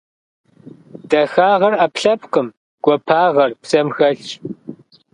Дахагъэр- 1.09 1.73
ӏэпкълъэпкъым, 1.79 2.47
гуапагъэр 2.83 3.51
псэм 3.61 3.87
хэлъщ. 3.95 4.29